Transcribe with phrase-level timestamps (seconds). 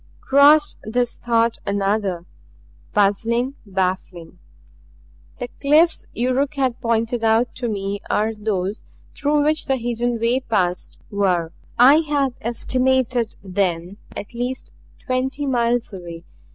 [0.19, 2.25] Crossed this thought another
[2.91, 4.39] puzzling, baffling.
[5.37, 8.83] The cliffs Yuruk had pointed out to me as those
[9.13, 14.71] through which the hidden way passed were, I had estimated then, at least
[15.05, 16.23] twenty miles away.